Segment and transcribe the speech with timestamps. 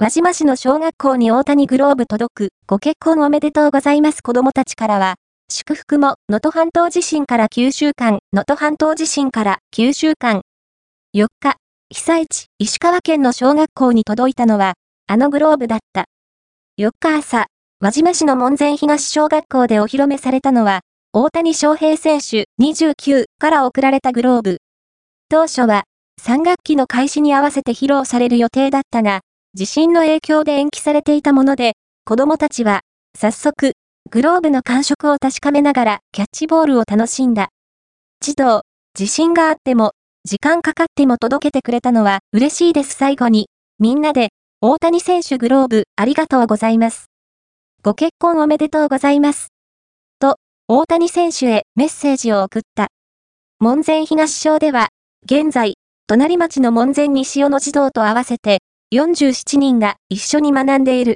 [0.00, 5.16] 輪島市の小学校に大谷グローブ届く、ご結婚おめでとうございます子供たちからは、
[5.50, 10.42] 祝福も、能登半島地震から9週間、能登半島地震から9週間。
[11.16, 11.56] 4日、
[11.90, 14.74] 被災地、石川県の小学校に届いたのは、
[15.08, 16.04] あのグローブだった。
[16.78, 17.46] 4日朝、
[17.80, 24.58] 輪島市の門前東小学校でお披露目されたのは、大谷翔平選手29から贈られたグローブ。
[25.28, 25.82] 当初は、
[26.22, 29.22] 3学期の開始に合わせて披露される予定だったが、
[29.58, 31.72] 地震の影響で延期されていたもので、
[32.04, 32.82] 子供たちは、
[33.18, 33.72] 早速、
[34.08, 37.48] グローブの感触を確かめながらキャッチボールを楽しんだ。
[38.20, 38.62] 児童、
[38.94, 43.48] 地震があっても、時間かかっても届けてくれたのは嬉しいです最後に、
[43.80, 44.28] みんなで、
[44.60, 47.06] 大谷選手グローブありがとうございます。
[47.82, 49.48] ご結婚おめでとうございます。
[50.20, 50.36] と、
[50.68, 52.88] 大谷選手へメッセージを送った。
[53.58, 54.90] 門前東小では、
[55.24, 55.74] 現在、
[56.06, 58.60] 隣町の門前西尾の児童と合わせて、
[58.90, 61.06] 47人が一緒に学んでいる。